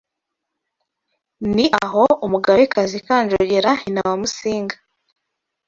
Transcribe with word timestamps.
ni 1.55 1.65
aho 1.83 2.03
Umugabekazi 2.25 2.97
Kanjogera 3.05 3.69
nyina 3.81 4.01
wa 4.09 4.15
Musinga 4.21 4.75